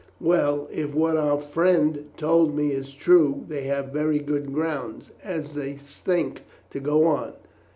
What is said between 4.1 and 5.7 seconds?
good grounds, as